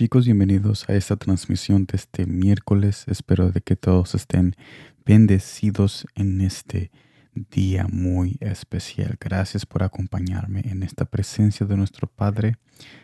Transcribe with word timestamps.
Chicos, 0.00 0.24
bienvenidos 0.24 0.88
a 0.88 0.94
esta 0.94 1.16
transmisión 1.16 1.84
de 1.84 1.98
este 1.98 2.24
miércoles. 2.24 3.04
Espero 3.06 3.50
de 3.50 3.60
que 3.60 3.76
todos 3.76 4.14
estén 4.14 4.56
bendecidos 5.04 6.06
en 6.14 6.40
este 6.40 6.90
día 7.34 7.86
muy 7.86 8.38
especial. 8.40 9.18
Gracias 9.20 9.66
por 9.66 9.82
acompañarme 9.82 10.62
en 10.64 10.84
esta 10.84 11.04
presencia 11.04 11.66
de 11.66 11.76
nuestro 11.76 12.06
Padre 12.06 12.56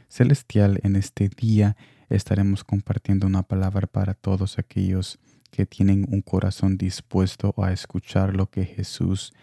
Celestial. 0.08 0.80
En 0.84 0.96
este 0.96 1.29
día 1.29 1.76
estaremos 2.08 2.64
compartiendo 2.64 3.26
una 3.26 3.42
palabra 3.42 3.86
para 3.86 4.14
todos 4.14 4.58
aquellos 4.58 5.18
que 5.50 5.66
tienen 5.66 6.06
un 6.08 6.22
corazón 6.22 6.78
dispuesto 6.78 7.52
a 7.58 7.72
escuchar 7.72 8.34
lo 8.34 8.48
que 8.48 8.64
Jesús 8.64 9.34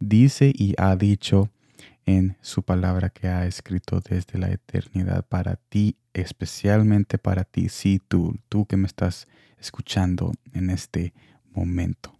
dice 0.00 0.50
y 0.56 0.74
ha 0.78 0.96
dicho 0.96 1.50
en 2.06 2.36
su 2.40 2.62
palabra 2.62 3.10
que 3.10 3.28
ha 3.28 3.46
escrito 3.46 4.00
desde 4.00 4.38
la 4.38 4.50
eternidad 4.50 5.24
para 5.26 5.56
ti, 5.56 5.96
especialmente 6.12 7.18
para 7.18 7.44
ti, 7.44 7.68
sí, 7.68 8.00
tú, 8.06 8.38
tú 8.48 8.66
que 8.66 8.76
me 8.76 8.86
estás 8.86 9.28
escuchando 9.58 10.32
en 10.52 10.70
este 10.70 11.14
momento. 11.54 12.12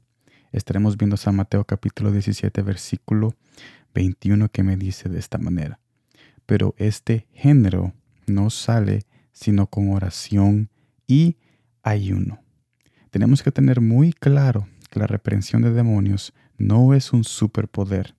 Estaremos 0.53 0.97
viendo 0.97 1.17
San 1.17 1.37
Mateo 1.37 1.65
capítulo 1.65 2.13
17, 2.13 2.63
versículo 2.63 3.35
21 3.95 4.49
que 4.51 4.63
me 4.63 4.77
dice 4.77 5.09
de 5.09 5.19
esta 5.19 5.39
manera. 5.39 5.81
Pero 6.47 6.75
este 6.79 7.27
género 7.33 7.95
no 8.27 8.51
sale 8.51 9.07
sino 9.33 9.67
con 9.67 9.91
oración 9.91 10.69
y 11.07 11.37
ayuno. 11.83 12.43
Tenemos 13.11 13.43
que 13.43 13.53
tener 13.53 13.81
muy 13.81 14.13
claro 14.13 14.69
que 14.91 15.01
la 15.01 15.07
reprensión 15.07 15.63
de 15.63 15.73
demonios 15.73 16.33
no 16.59 16.95
es 16.95 17.13
un 17.13 17.25
superpoder 17.25 18.15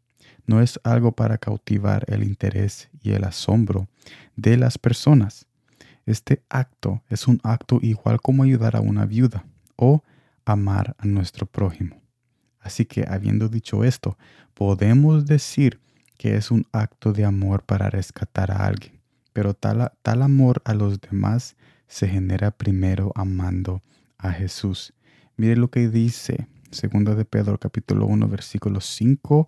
no 0.46 0.62
es 0.62 0.80
algo 0.84 1.12
para 1.12 1.38
cautivar 1.38 2.06
el 2.08 2.24
interés 2.24 2.90
y 3.02 3.12
el 3.12 3.24
asombro 3.24 3.88
de 4.36 4.58
las 4.58 4.78
personas. 4.78 5.46
Este 6.06 6.44
acto 6.50 7.02
es 7.10 7.28
un 7.28 7.40
acto 7.44 7.80
igual 7.82 8.22
como 8.22 8.44
ayudar 8.44 8.76
a 8.76 8.82
una 8.82 9.06
viuda 9.06 9.46
o 9.76 10.04
amar 10.46 10.96
a 10.98 11.06
nuestro 11.06 11.46
prójimo. 11.46 12.02
Así 12.60 12.86
que 12.86 13.06
habiendo 13.08 13.50
dicho 13.50 13.84
esto, 13.84 14.18
podemos 14.54 15.26
decir 15.26 15.80
que 16.18 16.36
es 16.36 16.52
un 16.52 16.66
acto 16.72 17.14
de 17.14 17.26
amor 17.26 17.64
para 17.64 17.90
rescatar 17.90 18.52
a 18.52 18.66
alguien, 18.66 19.00
pero 19.34 19.54
tal, 19.54 19.92
tal 20.02 20.22
amor 20.22 20.62
a 20.66 20.74
los 20.74 21.00
demás 21.02 21.56
se 21.88 22.08
genera 22.08 22.52
primero 22.52 23.12
amando 23.16 23.82
a 24.18 24.32
Jesús. 24.32 24.94
Mire 25.36 25.56
lo 25.56 25.70
que 25.70 25.90
dice 25.90 26.48
2 26.72 27.18
de 27.18 27.26
Pedro 27.26 27.58
capítulo 27.58 28.06
1 28.08 28.28
versículo 28.28 28.82
5 28.82 29.48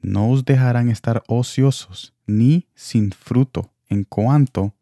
no 0.00 0.30
os 0.30 0.44
dejarán 0.44 0.90
estar 0.90 1.22
ociosos 1.26 2.14
ni 2.26 2.68
sin 2.74 3.10
fruto 3.12 3.72
en 3.88 4.04
cuanto 4.04 4.74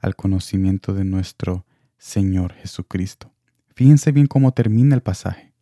al 0.00 0.16
conocimiento 0.16 0.94
de 0.94 1.04
nuestro 1.04 1.66
Señor 1.98 2.54
Jesucristo. 2.54 3.32
Fíjense 3.74 4.12
bien 4.12 4.26
cómo 4.26 4.52
termina 4.52 4.94
el 4.94 5.02
pasaje. 5.02 5.52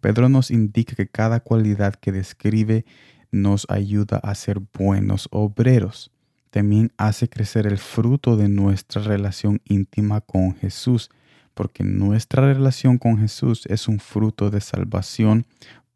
Pedro 0.00 0.28
nos 0.28 0.50
indica 0.50 0.94
que 0.94 1.08
cada 1.08 1.40
cualidad 1.40 1.94
que 1.94 2.12
describe 2.12 2.84
nos 3.30 3.66
ayuda 3.70 4.18
a 4.18 4.34
ser 4.34 4.60
buenos 4.74 5.28
obreros. 5.30 6.10
También 6.50 6.92
hace 6.98 7.28
crecer 7.28 7.66
el 7.66 7.78
fruto 7.78 8.36
de 8.36 8.48
nuestra 8.48 9.02
relación 9.02 9.60
íntima 9.64 10.20
con 10.20 10.54
Jesús, 10.56 11.08
porque 11.54 11.82
nuestra 11.82 12.52
relación 12.52 12.98
con 12.98 13.18
Jesús 13.18 13.64
es 13.66 13.88
un 13.88 14.00
fruto 14.00 14.50
de 14.50 14.60
salvación 14.60 15.46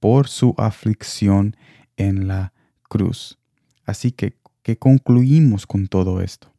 por 0.00 0.28
su 0.28 0.54
aflicción 0.56 1.56
en 1.96 2.26
la 2.26 2.52
cruz. 2.88 3.38
Así 3.84 4.12
que, 4.12 4.36
¿qué 4.62 4.76
concluimos 4.78 5.66
con 5.66 5.88
todo 5.88 6.20
esto? 6.20 6.52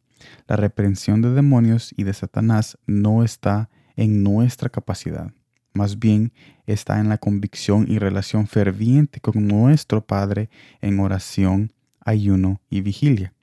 La 0.47 0.55
reprensión 0.55 1.21
de 1.21 1.31
demonios 1.31 1.93
y 1.95 2.03
de 2.03 2.13
Satanás 2.13 2.77
no 2.88 3.23
está 3.23 3.69
en 3.95 4.23
nuestra 4.23 4.69
capacidad, 4.69 5.31
más 5.77 5.99
bien 5.99 6.33
está 6.65 6.99
en 6.99 7.07
la 7.07 7.19
convicción 7.19 7.85
y 7.88 7.99
relación 7.99 8.47
ferviente 8.47 9.19
con 9.21 9.47
nuestro 9.47 10.05
Padre 10.05 10.49
en 10.81 10.99
oración, 10.99 11.71
ayuno 12.03 12.61
y 12.69 12.81
vigilia. 12.81 13.33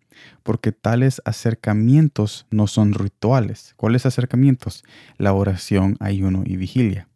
Porque 0.43 0.73
tales 0.73 1.23
acercamientos 1.25 2.47
no 2.51 2.67
son 2.67 2.93
rituales. 2.93 3.75
¿Cuáles 3.77 4.05
acercamientos? 4.05 4.85
La 5.17 5.33
oración, 5.33 5.97
ayuno 6.01 6.43
y 6.45 6.57
vigilia. 6.57 7.09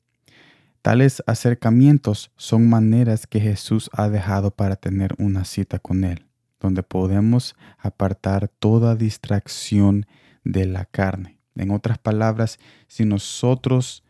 Tales 0.82 1.22
acercamientos 1.26 2.30
son 2.36 2.68
maneras 2.68 3.26
que 3.26 3.40
Jesús 3.40 3.90
ha 3.92 4.08
dejado 4.08 4.50
para 4.50 4.76
tener 4.76 5.14
una 5.18 5.44
cita 5.44 5.78
con 5.78 6.04
Él, 6.04 6.26
donde 6.60 6.82
podemos 6.82 7.56
apartar 7.78 8.48
toda 8.48 8.94
distracción 8.94 10.06
de 10.44 10.66
la 10.66 10.84
carne. 10.84 11.38
En 11.56 11.72
otras 11.72 11.98
palabras, 11.98 12.58
si 12.86 13.04
nosotros 13.04 14.04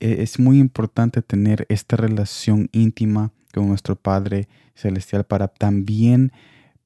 eh, 0.00 0.16
es 0.20 0.38
muy 0.38 0.58
importante 0.58 1.22
tener 1.22 1.66
esta 1.68 1.96
relación 1.96 2.68
íntima 2.72 3.32
con 3.52 3.68
nuestro 3.68 3.94
Padre 3.96 4.48
Celestial 4.74 5.24
para 5.24 5.48
también 5.48 6.32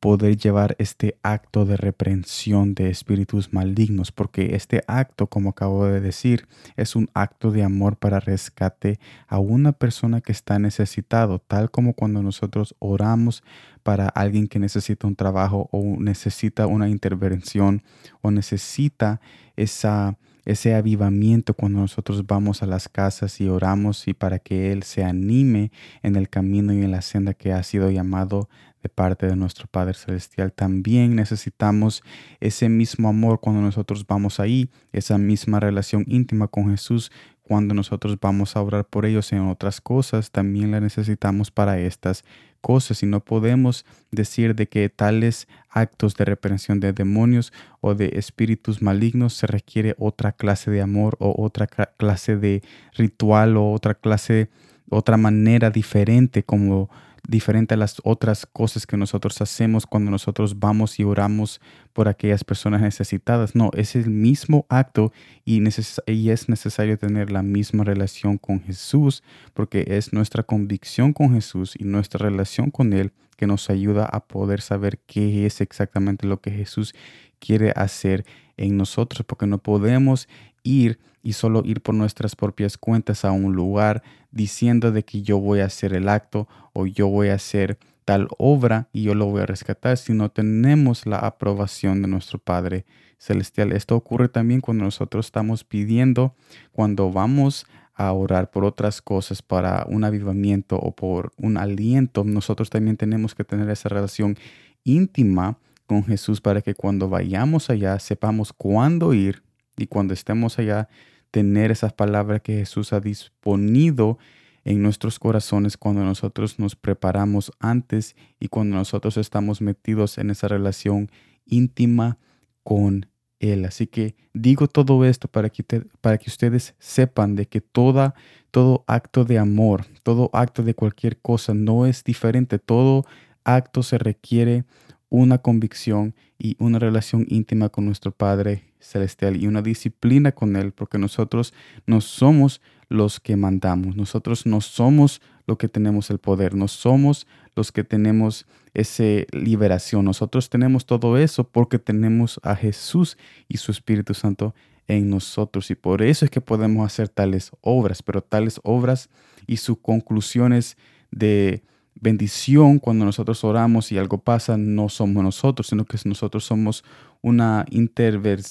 poder 0.01 0.37
llevar 0.37 0.77
este 0.79 1.19
acto 1.23 1.65
de 1.65 1.77
reprensión 1.77 2.75
de 2.75 2.91
espíritus 2.91 3.53
malignos, 3.53 4.13
porque 4.13 4.55
este 4.55 4.83
acto, 4.87 5.27
como 5.27 5.51
acabo 5.51 5.87
de 5.87 6.01
decir, 6.01 6.47
es 6.77 6.95
un 6.95 7.11
acto 7.15 7.51
de 7.51 7.65
amor 7.65 7.97
para 7.97 8.21
rescate 8.21 9.01
a 9.27 9.39
una 9.39 9.73
persona 9.73 10.21
que 10.21 10.33
está 10.33 10.59
necesitado, 10.59 11.41
tal 11.41 11.71
como 11.71 11.95
cuando 11.95 12.23
nosotros 12.23 12.77
oramos 12.79 13.43
para 13.83 14.09
alguien 14.09 14.49
que 14.49 14.59
necesita 14.59 15.07
un 15.07 15.17
trabajo 15.17 15.69
o 15.73 15.97
necesita 15.99 16.67
una 16.67 16.89
intervención 16.89 17.83
o 18.23 18.31
necesita 18.31 19.21
esa 19.57 20.17
ese 20.49 20.75
avivamiento 20.75 21.53
cuando 21.53 21.81
nosotros 21.81 22.27
vamos 22.27 22.63
a 22.63 22.67
las 22.67 22.89
casas 22.89 23.39
y 23.39 23.51
oramos 23.51 24.09
y 24.09 24.15
para 24.15 24.39
que 24.39 24.73
Él 24.73 24.83
se 24.83 25.05
anime 25.05 25.71
en 26.03 26.17
el 26.17 26.31
camino 26.31 26.73
y 26.73 26.83
en 26.83 26.91
la 26.91 27.03
senda 27.03 27.35
que 27.35 27.53
ha 27.53 27.63
sido 27.63 27.91
llamado 27.91 28.49
parte 28.89 29.27
de 29.27 29.37
nuestro 29.37 29.67
Padre 29.67 29.95
Celestial. 29.95 30.53
También 30.53 31.15
necesitamos 31.15 32.03
ese 32.41 32.69
mismo 32.69 33.09
amor 33.09 33.41
cuando 33.41 33.63
nosotros 33.63 34.07
vamos 34.07 34.41
ahí, 34.41 34.71
esa 34.93 35.19
misma 35.19 35.61
relación 35.61 36.05
íntima 36.07 36.49
con 36.49 36.71
Jesús 36.71 37.11
cuando 37.49 37.73
nosotros 37.73 38.19
vamos 38.21 38.57
a 38.57 38.63
orar 38.63 38.85
por 38.85 39.07
ellos 39.07 39.33
en 39.33 39.41
otras 39.41 39.81
cosas, 39.81 40.31
también 40.31 40.71
la 40.71 40.81
necesitamos 40.81 41.51
para 41.51 41.79
estas 41.81 42.23
cosas 42.61 43.03
y 43.03 43.07
no 43.07 43.21
podemos 43.21 43.87
decir 44.11 44.55
de 44.55 44.69
que 44.69 44.91
tales 44.91 45.49
actos 45.71 46.15
de 46.15 46.27
reprensión 46.27 46.79
de 46.79 46.93
demonios 46.93 47.55
o 47.81 47.95
de 47.95 48.11
espíritus 48.17 48.83
malignos 48.83 49.33
se 49.33 49.47
requiere 49.47 49.95
otra 49.99 50.33
clase 50.33 50.71
de 50.71 50.83
amor 50.83 51.17
o 51.21 51.43
otra 51.43 51.67
clase 51.67 52.37
de 52.37 52.63
ritual 52.95 53.57
o 53.57 53.73
otra 53.73 53.95
clase, 53.95 54.51
otra 54.91 55.17
manera 55.17 55.71
diferente 55.71 56.43
como 56.43 56.91
diferente 57.29 57.75
a 57.75 57.77
las 57.77 58.01
otras 58.05 58.47
cosas 58.47 58.87
que 58.87 58.97
nosotros 58.97 59.41
hacemos 59.43 59.87
cuando 59.87 60.11
nosotros 60.11 60.59
vamos 60.59 60.99
y 60.99 61.05
oramos 61.05 61.61
por 61.93 62.09
aquellas 62.09 62.43
personas 62.43 62.81
necesitadas. 62.81 63.55
No, 63.55 63.71
es 63.75 63.95
el 63.95 64.11
mismo 64.11 64.67
acto 64.71 65.13
y, 65.45 65.63
es 65.67 66.49
necesario 66.49 66.99
tener 66.99 67.31
la 67.31 67.43
misma 67.43 67.85
relación 67.85 68.39
con 68.39 68.61
Jesús 68.63 69.23
porque 69.53 69.85
es 69.89 70.13
nuestra 70.15 70.43
convicción 70.43 71.13
con 71.13 71.35
Jesús 71.35 71.75
y 71.79 71.85
nuestra 71.85 72.19
relación 72.27 72.71
con 72.71 72.95
Él 72.95 73.13
que 73.37 73.47
nos 73.47 73.69
ayuda 73.69 74.07
a 74.07 74.21
poder 74.21 74.63
saber 74.63 74.99
qué 75.07 75.45
es 75.45 75.61
exactamente 75.61 76.27
lo 76.27 76.41
que 76.41 76.51
Jesús 76.51 76.95
quiere 77.39 77.73
hacer 77.77 78.25
en 78.57 78.77
nosotros 78.79 79.25
porque 79.27 79.47
no 79.47 79.59
podemos 79.59 80.29
ir 80.69 80.99
y 81.23 81.33
solo 81.33 81.63
ir 81.65 81.81
por 81.81 81.95
nuestras 81.95 82.37
propias 82.37 82.77
cuentas 82.79 83.25
a 83.25 83.33
un 83.33 83.55
lugar 83.55 84.03
diciendo 84.31 84.93
de 84.93 85.05
que 85.05 85.23
yo 85.23 85.39
voy 85.39 85.61
a 85.61 85.67
hacer 85.67 85.95
el 85.95 86.09
acto 86.09 86.49
o 86.73 86.87
yo 86.87 87.09
voy 87.09 87.29
a 87.29 87.35
hacer 87.35 87.79
tal 88.05 88.29
obra 88.39 88.89
y 88.93 89.03
yo 89.03 89.15
lo 89.15 89.27
voy 89.27 89.43
a 89.43 89.47
rescatar 89.47 89.97
si 89.97 90.13
no 90.13 90.31
tenemos 90.31 91.07
la 91.07 91.19
aprobación 91.19 92.03
de 92.03 92.09
nuestro 92.09 92.39
Padre 92.39 92.87
Celestial. 93.19 93.73
Esto 93.73 93.97
ocurre 93.97 94.29
también 94.29 94.61
cuando 94.61 94.85
nosotros 94.85 95.27
estamos 95.27 95.65
pidiendo, 95.65 96.35
cuando 96.73 97.11
vamos 97.11 97.67
a 97.95 98.13
orar 98.13 98.51
por 98.51 98.65
otras 98.65 99.03
cosas, 99.03 99.43
para 99.43 99.85
un 99.89 100.05
avivamiento 100.05 100.79
o 100.79 100.95
por 100.95 101.33
un 101.37 101.57
aliento, 101.57 102.23
nosotros 102.23 102.71
también 102.71 102.97
tenemos 102.97 103.35
que 103.35 103.45
tener 103.45 103.69
esa 103.71 103.89
relación 103.89 104.37
íntima 104.85 105.59
con 105.87 106.05
Jesús 106.05 106.41
para 106.41 106.63
que 106.63 106.75
cuando 106.75 107.09
vayamos 107.09 107.71
allá 107.71 107.99
sepamos 107.99 108.53
cuándo 108.53 109.15
ir 109.15 109.43
y 109.79 109.87
cuando 109.87 110.15
estemos 110.15 110.59
allá 110.59 110.89
tener 111.31 111.71
esas 111.71 111.93
palabras 111.93 112.43
que 112.43 112.55
Jesús 112.55 112.93
ha 112.93 113.01
disponido 113.01 114.19
en 114.65 114.83
nuestros 114.83 115.19
corazones 115.19 115.77
cuando 115.77 116.05
nosotros 116.05 116.59
nos 116.59 116.77
preparamos 116.77 117.53
antes 117.59 118.17
y 118.41 118.49
cuando 118.49 118.77
nosotros 118.77 119.17
estamos 119.17 119.61
metidos 119.61 120.19
en 120.19 120.31
esa 120.31 120.49
relación 120.49 121.11
íntima 121.47 122.19
con 122.63 123.07
Él. 123.41 123.65
Así 123.65 123.87
que 123.87 124.15
digo 124.35 124.69
todo 124.69 125.05
esto 125.05 125.29
para 125.29 125.49
que, 125.49 125.63
para 126.01 126.19
que 126.19 126.29
ustedes 126.29 126.75
sepan 126.79 127.35
de 127.35 127.47
que 127.47 127.61
toda, 127.61 128.15
todo 128.51 128.85
acto 128.87 129.25
de 129.25 129.39
amor, 129.39 129.87
todo 130.03 130.29
acto 130.33 130.63
de 130.63 130.75
cualquier 130.75 131.19
cosa 131.19 131.55
no 131.55 131.87
es 131.87 132.05
diferente. 132.05 132.59
Todo 132.59 133.05
acto 133.45 133.83
se 133.83 133.97
requiere 133.97 134.65
una 135.09 135.39
convicción 135.39 136.15
y 136.39 136.57
una 136.59 136.79
relación 136.79 137.25
íntima 137.29 137.71
con 137.71 137.87
nuestro 137.87 138.13
Padre 138.13 138.68
Celestial 138.81 139.37
y 139.37 139.47
una 139.47 139.63
disciplina 139.63 140.33
con 140.33 140.57
Él, 140.57 140.73
porque 140.73 140.99
nosotros 140.99 141.55
no 141.87 142.01
somos 142.01 142.61
los 142.89 143.21
que 143.21 143.37
mandamos, 143.37 143.97
nosotros 143.97 144.47
no 144.47 144.61
somos 144.61 145.21
los 145.47 145.59
que 145.59 145.69
tenemos 145.69 146.11
el 146.11 146.19
poder, 146.19 146.55
no 146.55 146.69
somos 146.69 147.27
los 147.55 147.73
que 147.73 147.85
tenemos 147.85 148.47
esa 148.75 149.05
liberación, 149.33 150.05
nosotros 150.05 150.49
tenemos 150.49 150.87
todo 150.87 151.19
eso 151.19 151.45
porque 151.45 151.79
tenemos 151.79 152.41
a 152.43 152.55
Jesús 152.55 153.19
y 153.49 153.57
su 153.59 153.73
Espíritu 153.73 154.15
Santo 154.15 154.55
en 154.87 155.11
nosotros 155.11 155.71
y 155.71 155.75
por 155.75 156.03
eso 156.03 156.25
es 156.25 156.31
que 156.31 156.41
podemos 156.41 156.87
hacer 156.87 157.09
tales 157.09 157.51
obras, 157.61 158.03
pero 158.03 158.23
tales 158.23 158.61
obras 158.63 159.11
y 159.47 159.59
sus 159.59 159.79
conclusiones 159.79 160.77
de 161.11 161.63
bendición 162.01 162.79
cuando 162.79 163.05
nosotros 163.05 163.43
oramos 163.45 163.93
y 163.93 163.99
algo 163.99 164.19
pasa, 164.19 164.57
no 164.57 164.89
somos 164.89 165.23
nosotros, 165.23 165.69
sino 165.69 165.85
que 165.85 165.99
nosotros 166.05 166.45
somos 166.45 166.85
una 167.23 167.67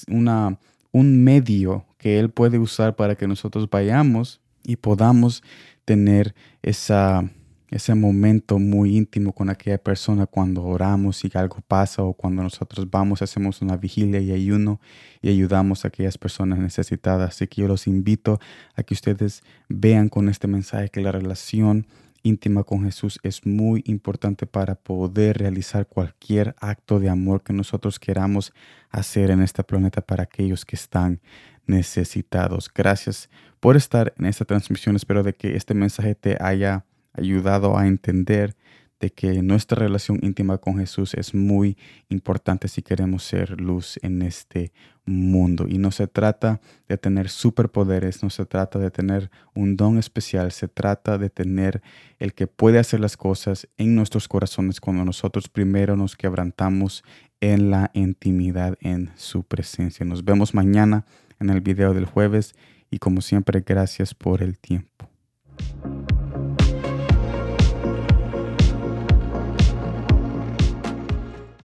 una, 0.08 0.58
un 0.92 1.24
medio 1.24 1.86
que 1.96 2.18
Él 2.18 2.30
puede 2.30 2.58
usar 2.58 2.96
para 2.96 3.16
que 3.16 3.26
nosotros 3.26 3.68
vayamos 3.68 4.40
y 4.64 4.76
podamos 4.76 5.42
tener 5.84 6.34
esa, 6.62 7.30
ese 7.70 7.94
momento 7.94 8.58
muy 8.58 8.96
íntimo 8.96 9.32
con 9.32 9.50
aquella 9.50 9.78
persona 9.78 10.26
cuando 10.26 10.62
oramos 10.64 11.24
y 11.24 11.30
algo 11.34 11.58
pasa 11.66 12.02
o 12.02 12.12
cuando 12.12 12.42
nosotros 12.42 12.90
vamos, 12.90 13.22
hacemos 13.22 13.62
una 13.62 13.76
vigilia 13.76 14.20
y 14.20 14.32
ayuno 14.32 14.80
y 15.22 15.30
ayudamos 15.30 15.84
a 15.84 15.88
aquellas 15.88 16.18
personas 16.18 16.58
necesitadas. 16.58 17.30
Así 17.30 17.46
que 17.46 17.62
yo 17.62 17.68
los 17.68 17.86
invito 17.86 18.38
a 18.74 18.82
que 18.82 18.94
ustedes 18.94 19.42
vean 19.68 20.08
con 20.08 20.28
este 20.28 20.46
mensaje 20.46 20.88
que 20.88 21.00
la 21.00 21.12
relación 21.12 21.86
íntima 22.22 22.64
con 22.64 22.84
Jesús 22.84 23.18
es 23.22 23.46
muy 23.46 23.82
importante 23.86 24.46
para 24.46 24.74
poder 24.74 25.38
realizar 25.38 25.86
cualquier 25.86 26.54
acto 26.60 27.00
de 27.00 27.08
amor 27.08 27.42
que 27.42 27.52
nosotros 27.52 27.98
queramos 27.98 28.52
hacer 28.90 29.30
en 29.30 29.42
este 29.42 29.62
planeta 29.64 30.00
para 30.00 30.24
aquellos 30.24 30.64
que 30.64 30.76
están 30.76 31.20
necesitados. 31.66 32.70
Gracias 32.74 33.28
por 33.60 33.76
estar 33.76 34.14
en 34.18 34.26
esta 34.26 34.44
transmisión. 34.44 34.96
Espero 34.96 35.22
de 35.22 35.34
que 35.34 35.56
este 35.56 35.74
mensaje 35.74 36.14
te 36.14 36.36
haya 36.40 36.84
ayudado 37.12 37.76
a 37.76 37.86
entender 37.86 38.56
de 39.00 39.10
que 39.10 39.42
nuestra 39.42 39.78
relación 39.78 40.18
íntima 40.22 40.58
con 40.58 40.78
Jesús 40.78 41.14
es 41.14 41.34
muy 41.34 41.76
importante 42.08 42.68
si 42.68 42.82
queremos 42.82 43.22
ser 43.22 43.60
luz 43.60 43.98
en 44.02 44.22
este 44.22 44.72
mundo. 45.04 45.66
Y 45.68 45.78
no 45.78 45.90
se 45.90 46.06
trata 46.06 46.60
de 46.88 46.98
tener 46.98 47.28
superpoderes, 47.28 48.22
no 48.22 48.30
se 48.30 48.44
trata 48.44 48.78
de 48.78 48.90
tener 48.90 49.30
un 49.54 49.76
don 49.76 49.98
especial, 49.98 50.52
se 50.52 50.68
trata 50.68 51.18
de 51.18 51.30
tener 51.30 51.82
el 52.18 52.34
que 52.34 52.46
puede 52.46 52.78
hacer 52.78 53.00
las 53.00 53.16
cosas 53.16 53.68
en 53.76 53.94
nuestros 53.94 54.28
corazones 54.28 54.80
cuando 54.80 55.04
nosotros 55.04 55.48
primero 55.48 55.96
nos 55.96 56.16
quebrantamos 56.16 57.04
en 57.40 57.70
la 57.70 57.90
intimidad 57.94 58.76
en 58.80 59.10
su 59.16 59.44
presencia. 59.44 60.04
Nos 60.04 60.24
vemos 60.24 60.54
mañana 60.54 61.06
en 61.40 61.50
el 61.50 61.60
video 61.60 61.94
del 61.94 62.04
jueves 62.04 62.54
y 62.90 62.98
como 62.98 63.20
siempre 63.20 63.62
gracias 63.64 64.14
por 64.14 64.42
el 64.42 64.58
tiempo. 64.58 65.08